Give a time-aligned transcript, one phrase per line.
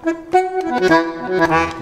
[0.05, 1.74] Thank you.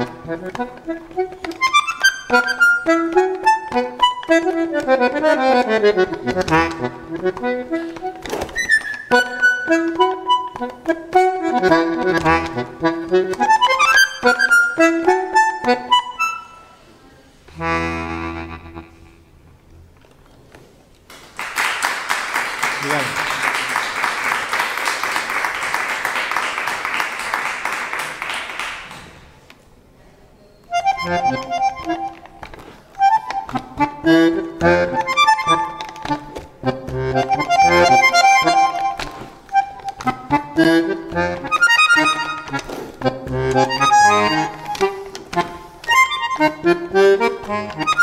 [46.74, 48.03] Música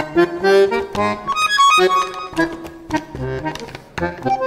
[0.00, 0.16] Thank
[4.24, 4.37] you.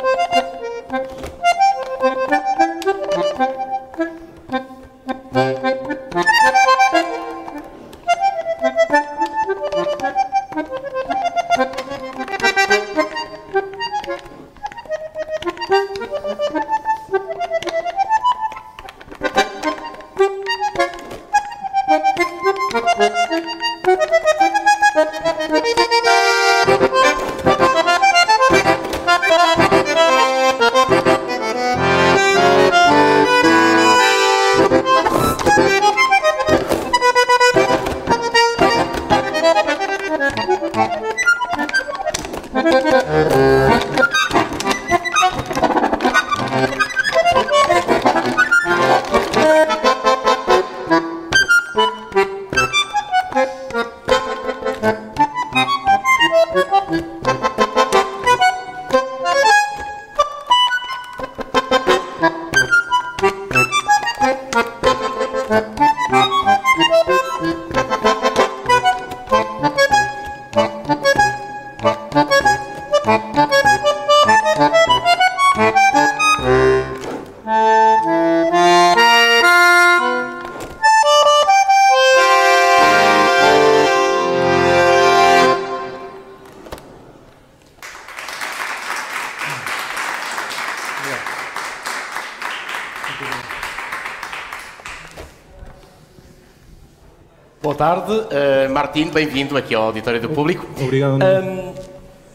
[97.62, 100.67] Boa tarde, uh, Martim, bem-vindo aqui ao Auditório do Público.
[100.81, 101.20] Obrigado.
[101.24, 101.74] Um,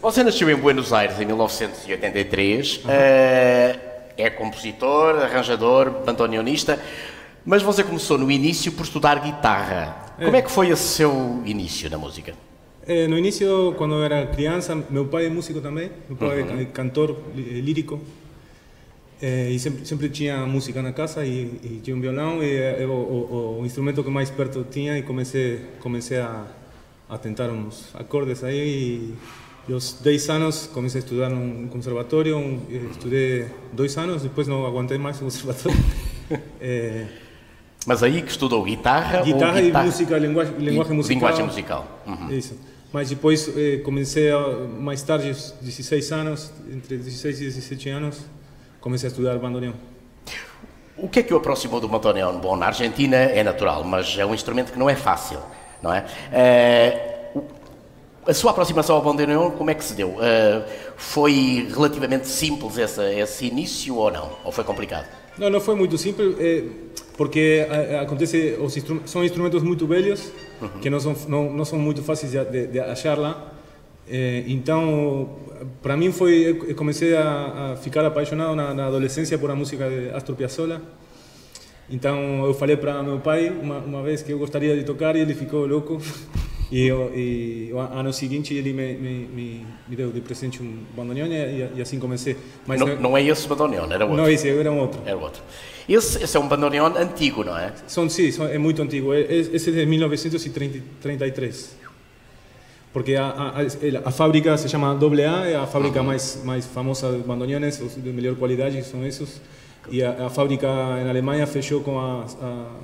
[0.01, 2.91] você nasceu em Buenos Aires em 1983, uhum.
[2.91, 3.81] uh,
[4.17, 6.81] é compositor, arranjador, bandoneonista,
[7.45, 10.15] mas você começou no início por estudar guitarra.
[10.19, 10.25] É.
[10.25, 12.33] Como é que foi o seu início na música?
[12.87, 16.61] É, no início, quando eu era criança, meu pai é músico também, meu pai uhum.
[16.61, 18.01] é cantor lírico,
[19.21, 22.85] é, e sempre, sempre tinha música na casa e, e tinha um violão e é,
[22.87, 26.45] o, o, o, instrumento que mais perto tinha e comecei comecei a,
[27.09, 29.15] a tentar uns acordes aí
[29.69, 34.65] e aos 10 anos comecei a estudar no conservatório, um, estudei dois anos, depois não
[34.67, 35.79] aguentei mais o conservatório.
[36.61, 37.07] é,
[37.87, 39.23] Mas aí que estudou guitarra?
[39.23, 41.15] Guitarra, guitarra e música, linguagem, linguagem musical.
[41.15, 42.03] Linguagem musical.
[42.07, 42.31] Uhum.
[42.31, 42.55] Isso.
[42.93, 44.39] Mas depois eh, comecei a,
[44.79, 48.19] mais tarde, 16 anos, entre 16 e 17 anos,
[48.87, 49.73] comecei a estudar bandoneon.
[50.97, 52.39] O que é que o aproximou do bandoneon?
[52.39, 55.41] Bom, na Argentina é natural, mas é um instrumento que não é fácil,
[55.83, 56.07] não é?
[57.35, 57.43] Uh,
[58.29, 60.11] a sua aproximação ao bandoneon, como é que se deu?
[60.11, 60.63] Uh,
[60.97, 64.31] foi relativamente simples esse, esse início ou não?
[64.45, 65.09] Ou foi complicado?
[65.37, 66.65] Não, não foi muito simples, eh,
[67.17, 67.67] porque
[68.01, 70.31] acontece, os instru são instrumentos muito velhos,
[70.63, 70.69] uhum.
[70.81, 73.53] que não são, não, não são muito fáceis de, de, de achar lá.
[74.09, 75.31] É, então,
[75.83, 79.89] para mim foi, eu comecei a, a ficar apaixonado na, na, adolescência por a música
[79.89, 80.81] de Astor Piazzolla.
[81.89, 85.21] Então, eu falei para meu pai uma, uma vez que eu gostaria de tocar e
[85.21, 86.01] ele ficou louco.
[86.69, 91.77] E, e o ano seguinte ele me, me, me, deu de presente um bandoneon e,
[91.77, 92.37] e, assim comecei.
[92.67, 94.21] Mas não, não é esse bandoneon, era outro?
[94.21, 95.01] Não, esse era um outro.
[95.07, 95.41] Era outro.
[95.89, 97.73] Esse, esse é um bandoneon antigo, não é?
[97.87, 99.15] São, sim, é muito antigo.
[99.15, 101.86] Esse é de 1933
[102.97, 107.19] porque a, a, a, fábrica se chama AA, é a fábrica mais mais famosa de
[107.19, 109.39] bandoneones, de melhor qualidade são esses.
[109.91, 112.25] E a, a fábrica na Alemanha fechou com a,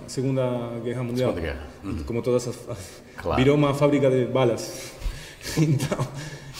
[0.06, 0.42] Segunda
[0.84, 1.30] Guerra Mundial.
[1.30, 1.66] Segunda Guerra.
[1.82, 2.04] Uhum.
[2.04, 2.58] Como todas as,
[3.16, 3.42] claro.
[3.42, 4.92] virou uma fábrica de balas.
[5.56, 6.06] então,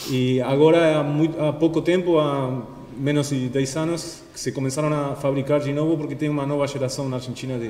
[0.09, 2.59] e agora há, muito, há pouco tempo, há
[2.97, 7.07] menos de 10 anos, se começaram a fabricar de novo porque tem uma nova geração
[7.07, 7.69] na Argentina de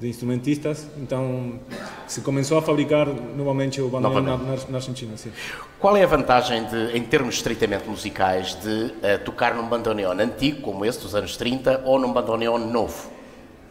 [0.00, 1.60] de instrumentistas, então
[2.06, 5.14] se começou a fabricar novamente o bandoneon na, na, Argentina.
[5.16, 5.30] Sim.
[5.78, 10.62] Qual é a vantagem, de, em termos estritamente musicais, de uh, tocar num bandoneon antigo,
[10.62, 13.10] como esse dos anos 30, ou num bandoneon novo?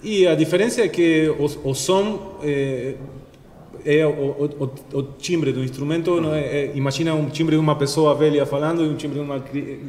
[0.03, 2.93] E a diferença é que o, o som é,
[3.83, 6.33] é o, o, o, timbre do instrumento, uhum.
[6.33, 9.43] é, é, imagina um timbre de uma pessoa velha falando e um timbre de uma,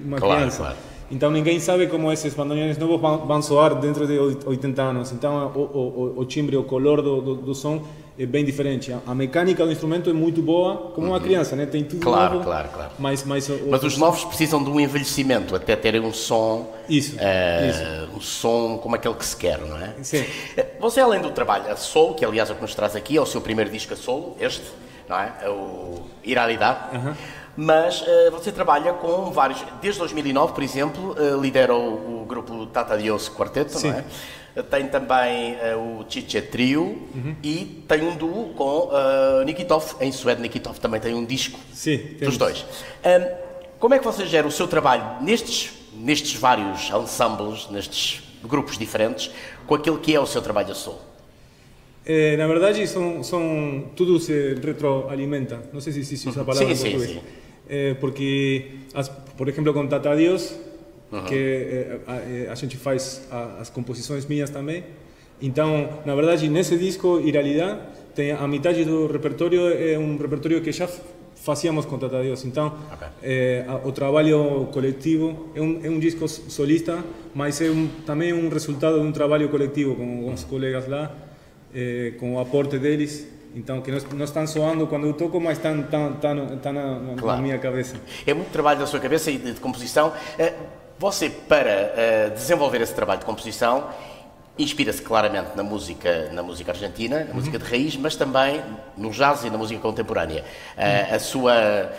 [0.06, 0.58] uma claro, criança.
[0.58, 0.76] Claro.
[1.10, 5.12] Então ninguém sabe como esses bandoneones novos vão, vão soar dentro de 80 anos.
[5.12, 7.82] Então o, o, o timbre, o color do, do, do, som
[8.16, 8.94] é bem diferente.
[9.04, 11.22] A, mecânica do instrumento é muito boa, como uma uhum.
[11.22, 11.66] criança, né?
[11.66, 12.44] tem tudo claro, novo.
[12.44, 16.72] Claro, claro, mas, mas, mas os novos precisam de um envelhecimento até terem um som,
[16.88, 18.16] isso, uh, isso.
[18.16, 19.94] um som como aquele que se quer, não é?
[20.02, 20.24] Sim.
[20.56, 23.16] Eh, você além do trabalho a solo, que aliás é o que nos traz aqui,
[23.16, 24.64] é o seu primeiro disco a solo, este,
[25.08, 25.32] não é?
[25.42, 26.96] é o Iralidade.
[26.96, 27.14] Uhum
[27.56, 29.64] mas uh, você trabalha com vários.
[29.80, 33.88] Desde 2009, por exemplo, uh, lidera o, o, grupo Tata Dios Quarteto, Sim.
[33.88, 34.04] não é?
[34.56, 37.36] Eh, tem também uh, o Chiche Trio uhum.
[37.42, 38.90] e tem um duo com
[39.44, 39.96] Nikitov.
[40.00, 42.64] Em Suede, Nikitov também tem um disco Sim, dos dois.
[43.04, 48.76] Um, como é que você gera o seu trabalho nestes, nestes vários ensembles, nestes grupos
[48.76, 49.30] diferentes,
[49.66, 51.10] com aquilo que é o seu trabalho a solo?
[52.04, 55.62] Eh, na verdade, são, são, tudo se retroalimenta.
[55.72, 57.10] Não sei se existe essa palavra sim, em português.
[57.10, 57.39] Sim, sim.
[57.70, 60.56] Eh, porque, as, por exemplo, com Tata Dios,
[61.12, 61.24] uhum.
[61.24, 62.00] que eh,
[62.48, 64.82] a, a, gente faz a, as composições minhas também.
[65.40, 67.78] Então, na verdade, nesse disco, Iralidade,
[68.12, 70.88] tem a metade do repertório é um repertório que já
[71.36, 72.44] fazíamos com Tata Dios.
[72.44, 73.08] Então, okay.
[73.22, 77.02] eh, o trabalho coletivo é um, é um disco solista,
[77.34, 81.14] mas é um, também um resultado de um trabalho coletivo com, os colegas lá
[81.74, 83.26] eh, com o aporte deles.
[83.54, 87.14] Então, que não, não estão soando quando eu toco, mas estão, estão, estão, estão na,
[87.16, 87.36] claro.
[87.36, 87.96] na minha cabeça.
[88.26, 90.12] É muito trabalho da sua cabeça e de, de composição.
[90.38, 90.54] Eh,
[90.98, 91.94] você, para
[92.30, 93.88] uh, desenvolver esse trabalho de composição,
[94.58, 98.62] inspira-se claramente na música, na música argentina, na música de raiz, mas também
[98.96, 100.44] no jazz e na música contemporânea.
[100.76, 101.90] Uh, a sua,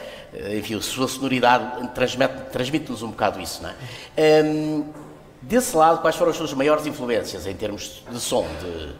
[0.55, 4.43] enfim, a sua sonoridade transmite-nos transmite um bocado isso, não é?
[4.43, 4.85] Um,
[5.41, 8.93] desse lado, quais foram as suas maiores influências em termos de som, de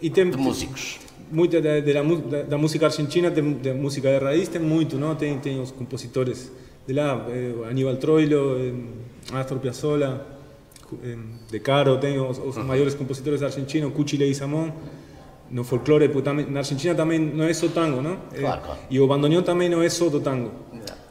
[0.00, 0.98] e tem, de músicos.
[1.30, 5.14] Muita da, da, da, música argentina, tem, da música de raiz, tem muito, não?
[5.14, 6.50] Tem, tem os compositores
[6.86, 10.26] de lá, eh, Aníbal Troilo, eh, Astor Piazzolla,
[11.04, 11.16] eh,
[11.48, 14.72] De Caro, tem os, os maiores compositores argentinos, Cuchi Leguizamón,
[15.50, 18.16] no folclore, porque na Argentina também não é só tango, não?
[18.34, 18.80] Claro, claro.
[18.90, 20.50] E o bandoneón também não é só do tango.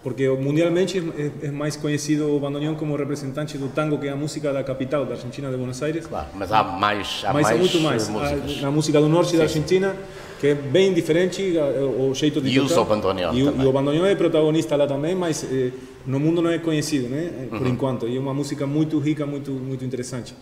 [0.10, 0.98] Porque mundialmente
[1.44, 5.06] é, mais conhecido o bandoneón como representante do tango que é a música da capital
[5.06, 6.08] da Argentina, de Buenos Aires.
[6.08, 8.10] Claro, mas há mais há mas mais há muito mais.
[8.10, 8.64] Músicas.
[8.64, 9.96] A, música do norte sim, da Argentina,
[10.40, 11.54] que é bem diferente
[11.96, 12.66] o jeito de e tocar.
[12.66, 13.62] usa o bandoneón e, também.
[13.62, 15.70] E o bandoneón é protagonista lá também, mas eh,
[16.08, 17.46] no mundo não é conhecido, né?
[17.48, 17.68] Por uhum.
[17.68, 18.08] enquanto.
[18.08, 20.34] E é uma música muito rica, muito muito interessante.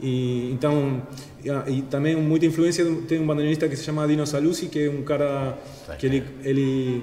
[0.00, 1.02] E, então,
[1.44, 5.02] e, também muita influência tem um bandoneonista que se chama Dino Saluzzi, que é um
[5.02, 5.58] cara
[5.98, 7.02] que ele ele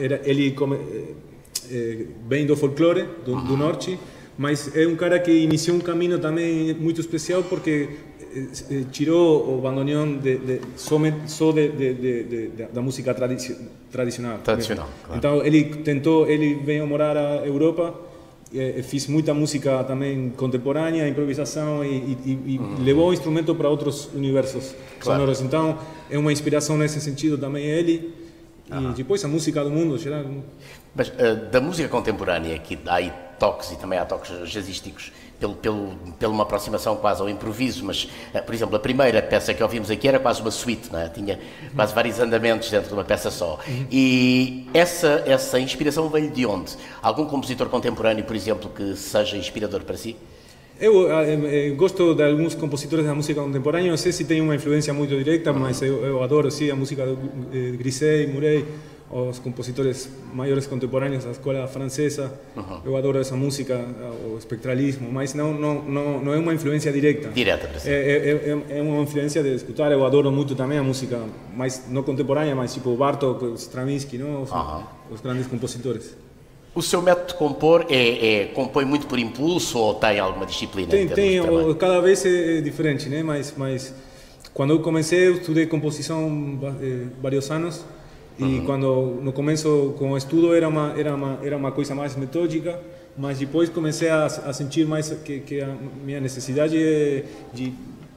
[0.00, 0.76] era ele come,
[1.70, 3.98] eh, vem do folclore do, do, norte,
[4.38, 7.88] mas é um cara que iniciou um caminho também muito especial porque
[8.34, 10.98] eh, tirou o bandoneón de, de, só
[11.52, 13.56] de, de, da música tradici
[13.90, 14.38] tradicional.
[14.38, 15.18] Tradicional, claro.
[15.18, 17.94] Então ele tentou, ele veio morar à Europa,
[18.52, 22.82] eh, fiz muita música também contemporânea, improvisação e, e, e uhum.
[22.82, 25.20] levou o instrumento para outros universos claro.
[25.20, 25.40] sonoros.
[25.40, 25.78] Então
[26.10, 28.19] é uma inspiração nesse sentido também ele.
[28.70, 30.24] E depois a música do mundo geral.
[30.94, 35.54] Mas uh, da música contemporânea, que há aí toques e também há toques jazzísticos, pelo,
[35.54, 39.62] pelo, pela uma aproximação quase ao improviso, mas, uh, por exemplo, a primeira peça que
[39.62, 41.08] ouvimos aqui era quase uma suite, é?
[41.08, 41.40] tinha
[41.74, 43.58] quase vários andamentos dentro de uma peça só.
[43.90, 46.76] E essa, essa inspiração veio de onde?
[47.02, 50.16] Algum compositor contemporâneo, por exemplo, que seja inspirador para si?
[50.80, 54.54] Eu, eu, eu, gosto de alguns compositores da música contemporânea, não sei se tem uma
[54.54, 58.64] influência muito direta, mas eu, eu adoro sim, a música de eh, Grisey, Murray,
[59.10, 62.32] os compositores maiores contemporâneos da escola francesa.
[62.56, 62.80] Uhum.
[62.84, 63.84] Eu adoro essa música,
[64.32, 67.28] o espectralismo, mas não não não, não é uma influência direta.
[67.28, 69.90] Direta, é, é, é, é uma influência de escutar.
[69.90, 71.20] Eu adoro muito também a música,
[71.54, 74.42] mais não contemporânea, mas tipo Bartók, Stravinsky, não?
[74.42, 74.84] Os, uhum.
[75.10, 76.16] os grandes compositores.
[76.74, 80.88] O seu método de compor é, é, compõe muito por impulso ou tem alguma disciplina?
[80.88, 81.40] Tem, tem
[81.78, 83.22] cada vez é diferente, né?
[83.24, 83.92] Mas, mas
[84.54, 87.84] quando eu comecei, eu estudei composição eh, vários anos
[88.38, 88.64] e uhum.
[88.64, 92.80] quando no começo com o estudo era uma era uma era uma coisa mais metódica,
[93.16, 95.74] mas depois comecei a, a sentir mais que, que a
[96.04, 97.72] minha necessidade é de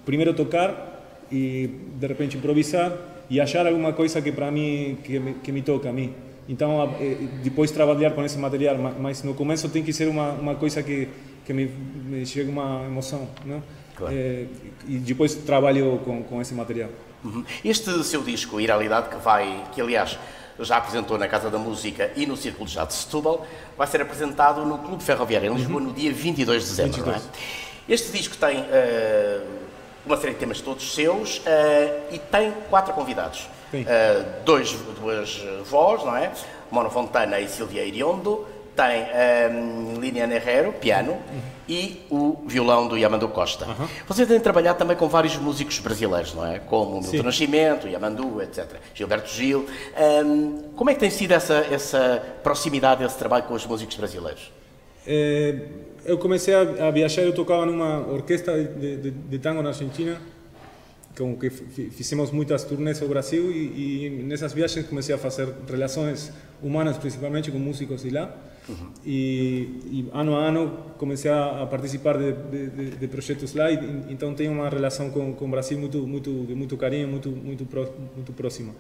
[0.06, 1.70] primeiro tocar e
[2.00, 2.96] de repente improvisar
[3.30, 6.14] e achar alguma coisa que para mim que me, que me toca a mim.
[6.48, 6.94] Então,
[7.42, 11.08] depois trabalhar com esse material, mas no começo tem que ser uma, uma coisa que,
[11.46, 13.64] que me, me chega uma emoção, não?
[13.96, 14.14] Claro.
[14.16, 14.46] É,
[14.88, 16.90] e depois trabalho com, com esse material.
[17.24, 17.44] Uhum.
[17.64, 20.18] Este seu disco, Iralidade, que vai, que aliás
[20.60, 23.46] já apresentou na Casa da Música e no Círculo de Jazz de Setúbal,
[23.78, 25.88] vai ser apresentado no Clube Ferroviário em Lisboa uhum.
[25.88, 27.16] no dia 22 de dezembro, 22.
[27.18, 27.34] não é?
[27.90, 29.48] Este disco tem uh,
[30.06, 31.42] uma série de temas todos seus uh,
[32.12, 33.48] e tem quatro convidados.
[33.82, 36.32] Uh, dois, duas vozes, não é?
[36.72, 39.06] Mono Fontana e Silvia Iriondo, tem
[39.52, 41.18] um, Lilian Herrero, piano,
[41.70, 43.66] e o violão do Yamandu Costa.
[43.66, 43.88] Uhum.
[44.08, 46.60] Você tem trabalhado também com vários músicos brasileiros, não é?
[46.60, 47.22] Como Milton Sim.
[47.22, 48.66] Nascimento, Yamandu, etc.
[48.94, 49.68] Gilberto Gil.
[50.26, 54.52] Um, como é que tem sido essa, essa proximidade, esse trabalho com os músicos brasileiros?
[55.06, 55.56] É,
[56.06, 60.20] eu comecei a, a viajar, eu tocava numa orquestra de, de, de tango na Argentina,
[61.18, 65.48] com que fi- fizemos muitas turnês ao Brasil e, e nessas viagens comecei a fazer
[65.70, 68.36] relações humanas, principalmente com músicos de lá.
[69.06, 73.78] E, e ano a ano comecei a, participar de, de, de, projetos lá, e,
[74.10, 77.66] então tenho uma relação com, com o Brasil muito, muito, de muito carinho, muito, muito,
[77.66, 78.74] pró- muito próxima.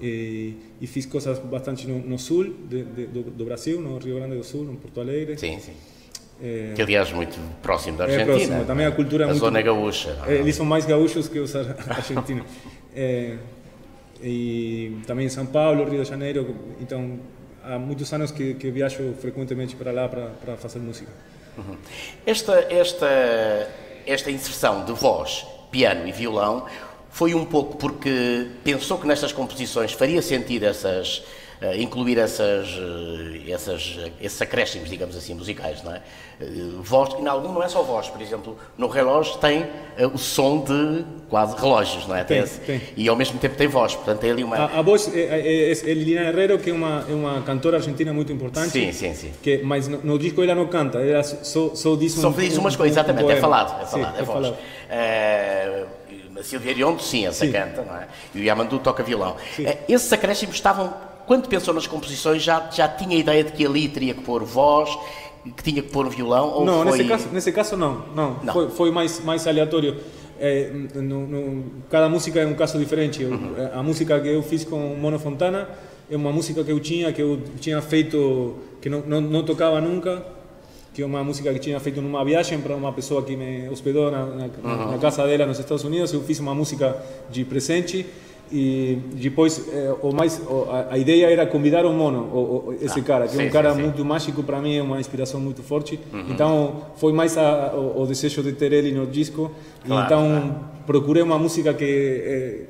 [0.00, 4.36] E, e fiz coisas bastante no, no sul de, do, do Brasil, no Rio Grande
[4.36, 5.36] do Sul, no Porto Alegre.
[5.36, 5.72] Sim, sim.
[6.42, 8.32] É, Que aliás muito próximo da É Argentina.
[8.36, 10.14] próximo, também a cultura é a muito- zona gaúcha.
[10.20, 10.36] não é?
[10.36, 12.44] É, eles são mais gaúchos que os ar- argentinos.
[12.94, 13.36] É,
[14.22, 16.54] e também em São Paulo, Rio de Janeiro.
[16.80, 17.18] Então,
[17.64, 21.10] há muitos anos que, que viajo frequentemente para lá para, para fazer música.
[22.24, 23.68] Esta, esta,
[24.06, 26.66] esta inserção de voz, piano e violão
[27.10, 31.24] foi um pouco porque pensou que nestas composições faria sentido essas,
[31.78, 36.00] incluir essas, eh, essas, esses acréscimos, digamos assim, musicais, não é?
[36.40, 36.46] Eh,
[36.80, 39.66] Voz, em algum não é só voz, por exemplo, no relógio tem
[39.96, 42.22] eh, o som de quase relógios, não é?
[42.22, 42.80] Tem, tem.
[42.96, 44.56] E ao mesmo tempo tem voz, portanto tem ali uma...
[44.56, 48.12] A, a voz é, é, é Liliana Herrero, que é uma, é uma cantora argentina
[48.12, 48.70] muito importante.
[48.70, 49.32] Sim, sim, sim.
[49.42, 52.56] Que, mas no, no disco ela não canta, ela só, só diz um Só diz
[52.56, 54.46] umas um- coisas, um exatamente, é falado, é Sim, falado, é, é voz.
[54.46, 54.58] falado.
[54.90, 55.84] Eh,
[56.38, 57.50] a Silvia Ariondo, sim, essa Sim.
[57.50, 58.06] canta, não é?
[58.32, 59.34] E o Yamandu toca violão.
[59.56, 59.66] Sim.
[59.66, 60.94] Eh, esses acréscimos estavam,
[61.28, 64.42] quando pensou nas composições, já, já tinha a ideia de que ali teria que pôr
[64.42, 64.90] voz,
[65.56, 66.48] que tinha que pôr um violão?
[66.54, 66.98] Ou Não, foi...
[66.98, 68.36] nesse caso, nesse caso não, não.
[68.42, 68.52] Não.
[68.52, 69.96] Foi, foi mais mais aleatório.
[70.40, 73.22] É, no, no, cada música é um caso diferente.
[73.22, 73.32] Eu-
[73.74, 75.68] A música que eu fiz com Mono Fontana
[76.10, 79.80] é uma música que eu tinha que eu tinha feito que não, não, não tocava
[79.80, 80.24] nunca,
[80.94, 84.10] que é uma música que tinha feito numa viagem para uma pessoa que me hospedou
[84.10, 84.46] na, na,
[84.92, 86.12] na casa dela nos Estados Unidos.
[86.12, 86.96] Eu fiz uma música
[87.30, 88.06] de presente
[88.50, 90.40] e depois eh, o mais
[90.90, 93.76] a, ideia era convidar o Mono, esse Ah, cara, que é sim, um cara sim,
[93.76, 93.82] sim.
[93.82, 95.98] muito mágico para mim, é uma inspiração muito forte.
[96.28, 99.50] Então foi mais a, o, o desejo de ter ele no disco.
[99.86, 102.60] Claro, então procurei uma música que eh,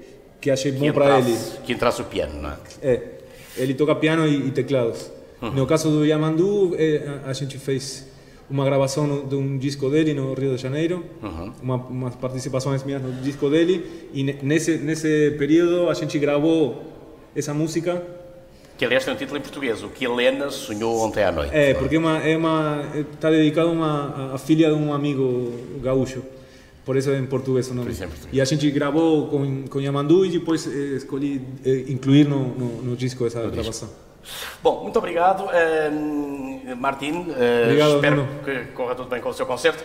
[0.41, 1.37] que achei que bom para ele.
[1.65, 2.57] que entrasse o piano, não é?
[2.83, 3.03] É,
[3.57, 5.11] ele toca piano e, e teclados.
[5.41, 8.08] No caso do Yamandu, eh, a gente fez
[8.51, 11.05] uma gravação no- de um disco dele no Rio de Janeiro,
[11.63, 16.83] uma, umas participações minhas no disco dele, e ne- nesse, nesse período a gente gravou
[17.37, 18.03] essa música.
[18.79, 21.51] Que aliás tem um título em português, O que Helena sonhou ontem à noite.
[21.55, 25.53] É, porque é uma, é uma, está dedicado a uma a filha de um amigo
[25.83, 26.23] gaúcho.
[26.87, 27.93] Por isso é em português o nome.
[27.93, 28.09] É.
[28.33, 32.83] E a gente gravou com, com Yamandu e depois eh, escolhi eh, incluir no, no,
[32.83, 33.91] no disco essa gravação.
[34.63, 36.38] Bom, muito obrigado, ehm,
[36.77, 37.27] Martim.
[37.37, 38.29] eh, Obrigado, espero Nuno.
[38.45, 39.83] que corra tudo bem com o seu concerto.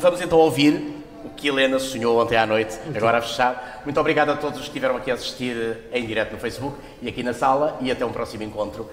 [0.00, 3.82] Vamos então ouvir o que Helena sonhou ontem à noite, agora a fechar.
[3.84, 7.08] Muito obrigado a todos os que estiveram aqui a assistir em direto no Facebook e
[7.08, 8.90] aqui na sala e até um próximo encontro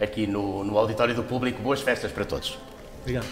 [0.00, 1.60] aqui no, no Auditório do Público.
[1.62, 2.58] Boas festas para todos.
[3.02, 3.26] Obrigado.